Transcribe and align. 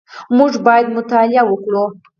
موږ 0.37 0.51
باید 0.65 0.87
مطالعه 0.97 1.43
وکړو 1.47 1.85